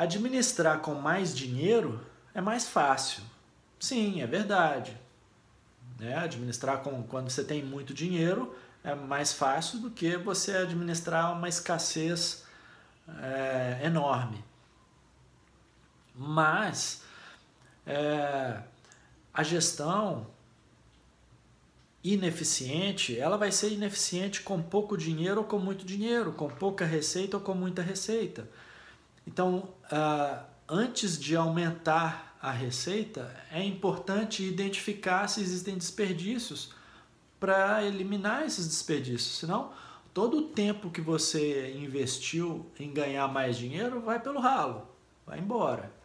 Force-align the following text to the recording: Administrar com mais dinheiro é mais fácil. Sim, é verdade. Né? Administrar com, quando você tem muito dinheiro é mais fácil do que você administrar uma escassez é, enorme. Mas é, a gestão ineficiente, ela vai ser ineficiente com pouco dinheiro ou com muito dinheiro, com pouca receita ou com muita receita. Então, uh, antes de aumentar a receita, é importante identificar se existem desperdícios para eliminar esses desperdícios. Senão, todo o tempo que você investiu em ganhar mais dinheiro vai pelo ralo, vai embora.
Administrar 0.00 0.80
com 0.80 0.94
mais 0.94 1.36
dinheiro 1.36 2.00
é 2.32 2.40
mais 2.40 2.66
fácil. 2.66 3.22
Sim, 3.78 4.22
é 4.22 4.26
verdade. 4.26 4.96
Né? 5.98 6.16
Administrar 6.16 6.78
com, 6.78 7.02
quando 7.02 7.28
você 7.28 7.44
tem 7.44 7.62
muito 7.62 7.92
dinheiro 7.92 8.56
é 8.82 8.94
mais 8.94 9.34
fácil 9.34 9.78
do 9.78 9.90
que 9.90 10.16
você 10.16 10.56
administrar 10.56 11.34
uma 11.34 11.50
escassez 11.50 12.46
é, 13.22 13.80
enorme. 13.84 14.42
Mas 16.14 17.02
é, 17.86 18.58
a 19.34 19.42
gestão 19.42 20.28
ineficiente, 22.02 23.18
ela 23.18 23.36
vai 23.36 23.52
ser 23.52 23.70
ineficiente 23.70 24.40
com 24.40 24.62
pouco 24.62 24.96
dinheiro 24.96 25.40
ou 25.40 25.46
com 25.46 25.58
muito 25.58 25.84
dinheiro, 25.84 26.32
com 26.32 26.48
pouca 26.48 26.86
receita 26.86 27.36
ou 27.36 27.42
com 27.42 27.52
muita 27.52 27.82
receita. 27.82 28.48
Então, 29.26 29.74
uh, 29.92 30.44
antes 30.68 31.18
de 31.18 31.36
aumentar 31.36 32.36
a 32.40 32.50
receita, 32.50 33.34
é 33.52 33.62
importante 33.62 34.42
identificar 34.42 35.28
se 35.28 35.40
existem 35.40 35.76
desperdícios 35.76 36.74
para 37.38 37.84
eliminar 37.84 38.44
esses 38.44 38.66
desperdícios. 38.66 39.38
Senão, 39.38 39.72
todo 40.12 40.38
o 40.38 40.42
tempo 40.48 40.90
que 40.90 41.00
você 41.00 41.72
investiu 41.76 42.66
em 42.78 42.92
ganhar 42.92 43.28
mais 43.28 43.56
dinheiro 43.56 44.00
vai 44.00 44.18
pelo 44.20 44.40
ralo, 44.40 44.86
vai 45.26 45.38
embora. 45.38 45.99